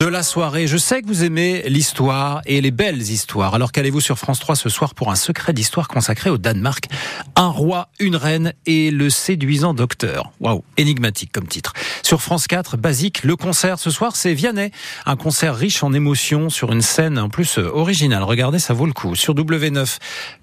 [0.00, 0.68] de la soirée.
[0.68, 3.56] Je sais que vous aimez l'histoire et les belles histoires.
[3.56, 6.84] Alors qu'allez-vous sur France 3 ce soir pour un secret d'histoire consacré au Danemark?
[7.34, 10.30] Un roi, une reine et le séduisant docteur.
[10.38, 11.72] Waouh, énigmatique comme titre.
[12.04, 14.70] Sur France 4, basique, le concert ce soir, c'est Vianney.
[15.04, 18.22] Un concert riche en émotions sur une scène en plus originale.
[18.22, 19.16] Regardez, ça vaut le coup.
[19.16, 19.98] Sur W9,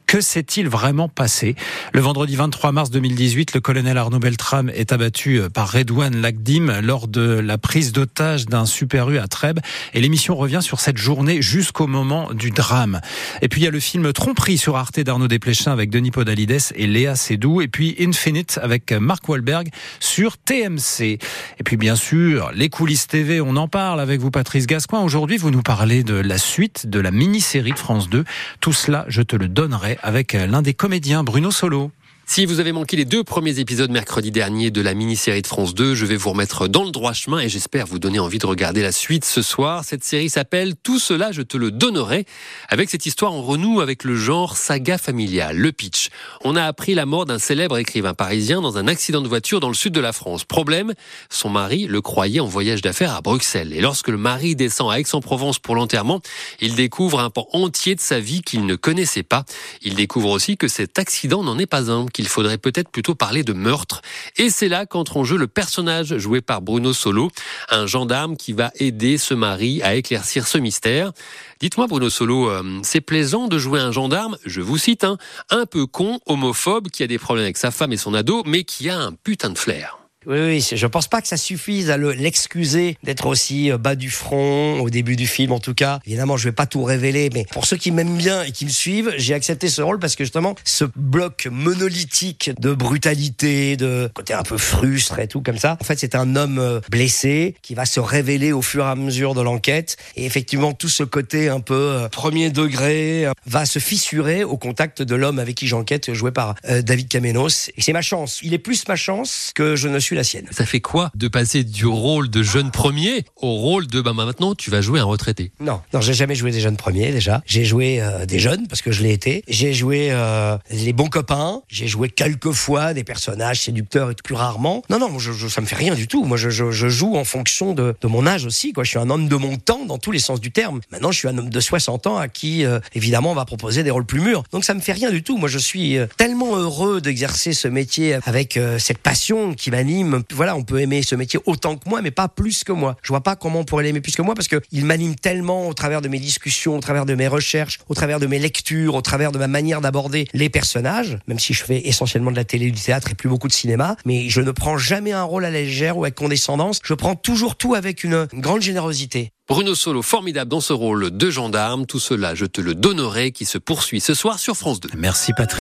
[0.08, 1.56] que s'est-il vraiment passé?
[1.94, 7.08] Le vendredi 23 mars 2018, le colonel Arnaud Beltrame est abattu par Redouane Lagdim lors
[7.08, 9.60] de la prise d'otage d'un Super U à Trèbes.
[9.94, 13.02] Et l'émission revient sur cette journée jusqu'au moment du drame.
[13.42, 16.74] Et puis il y a le film Tromperie sur Arte d'Arnaud Desplechin avec Denis Podalides
[16.76, 17.62] et Léa Seydoux.
[17.62, 19.70] Et puis Infinite avec Mark Wahlberg
[20.00, 21.02] sur TMC.
[21.02, 25.02] Et puis bien sûr, les coulisses TV, on en parle avec vous Patrice Gascoin.
[25.02, 28.24] Aujourd'hui, vous nous parlez de la suite de la mini-série de France 2.
[28.60, 31.92] Tout cela, je te le donnerai avec l'un des comédiens, Bruno Solo.
[32.28, 35.76] Si vous avez manqué les deux premiers épisodes mercredi dernier de la mini-série de France
[35.76, 38.48] 2, je vais vous remettre dans le droit chemin et j'espère vous donner envie de
[38.48, 39.86] regarder la suite ce soir.
[39.86, 42.26] Cette série s'appelle Tout cela, je te le donnerai.
[42.68, 46.10] Avec cette histoire, on renoue avec le genre saga familiale, le pitch.
[46.44, 49.70] On a appris la mort d'un célèbre écrivain parisien dans un accident de voiture dans
[49.70, 50.46] le sud de la France.
[50.46, 50.94] Problème,
[51.30, 53.72] son mari le croyait en voyage d'affaires à Bruxelles.
[53.72, 56.22] Et lorsque le mari descend à Aix-en-Provence pour l'enterrement,
[56.60, 59.46] il découvre un pan entier de sa vie qu'il ne connaissait pas.
[59.84, 63.44] Il découvre aussi que cet accident n'en est pas un, qu'il faudrait peut-être plutôt parler
[63.44, 64.02] de meurtre.
[64.38, 67.30] Et c'est là qu'entre en jeu le personnage joué par Bruno Solo,
[67.70, 71.12] un gendarme qui va aider ce mari à éclaircir ce mystère.
[71.60, 75.18] Dites-moi Bruno Solo, euh, c'est plaisant de jouer un gendarme, je vous cite, hein,
[75.50, 78.64] un peu con, homophobe, qui a des problèmes avec sa femme et son ado, mais
[78.64, 80.05] qui a un putain de flair.
[80.28, 84.10] Oui, oui, je pense pas que ça suffise à l'excuser d'être aussi euh, bas du
[84.10, 86.00] front au début du film, en tout cas.
[86.06, 88.72] Évidemment, je vais pas tout révéler, mais pour ceux qui m'aiment bien et qui me
[88.72, 94.34] suivent, j'ai accepté ce rôle parce que justement, ce bloc monolithique de brutalité, de côté
[94.34, 97.76] un peu frustre et tout comme ça, en fait, c'est un homme euh, blessé qui
[97.76, 99.96] va se révéler au fur et à mesure de l'enquête.
[100.16, 105.04] Et effectivement, tout ce côté un peu euh, premier degré va se fissurer au contact
[105.04, 107.70] de l'homme avec qui j'enquête, joué par David Kamenos.
[107.78, 108.40] Et c'est ma chance.
[108.42, 110.48] Il est plus ma chance que je ne suis la sienne.
[110.52, 114.56] Ça fait quoi de passer du rôle de jeune premier au rôle de bah, maintenant
[114.56, 115.52] tu vas jouer un retraité?
[115.60, 117.42] Non, non, j'ai jamais joué des jeunes premiers déjà.
[117.46, 119.44] J'ai joué euh, des jeunes parce que je l'ai été.
[119.48, 121.62] J'ai joué euh, les bons copains.
[121.68, 124.84] J'ai joué quelques fois des personnages séducteurs et plus rarement.
[124.90, 126.24] Non, non, je, je, ça me fait rien du tout.
[126.24, 128.74] Moi, je, je joue en fonction de, de, mon âge aussi.
[128.74, 128.84] Quoi.
[128.84, 130.82] Je suis un homme de mon temps dans tous les sens du terme.
[130.92, 133.84] Maintenant, je suis un homme de 60 ans à qui, euh, évidemment, on va proposer
[133.84, 134.44] des rôles plus mûrs.
[134.52, 135.38] Donc, ça me fait rien du tout.
[135.38, 140.64] Moi, je suis tellement heureux d'exercer ce métier avec cette passion qui m'anime voilà, on
[140.64, 142.96] peut aimer ce métier autant que moi, mais pas plus que moi.
[143.02, 145.74] Je vois pas comment on pourrait l'aimer plus que moi parce qu'il m'anime tellement au
[145.74, 149.02] travers de mes discussions, au travers de mes recherches, au travers de mes lectures, au
[149.02, 152.72] travers de ma manière d'aborder les personnages, même si je fais essentiellement de la télé,
[152.72, 155.50] du théâtre et plus beaucoup de cinéma, mais je ne prends jamais un rôle à
[155.50, 156.80] la légère ou avec condescendance.
[156.84, 159.32] Je prends toujours tout avec une grande générosité.
[159.48, 161.86] Bruno Solo, formidable dans ce rôle de gendarme.
[161.86, 164.90] Tout cela, je te le donnerai, qui se poursuit ce soir sur France 2.
[164.98, 165.54] Merci Patrick.